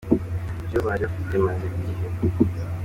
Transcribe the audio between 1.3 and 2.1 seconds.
imaze igihe.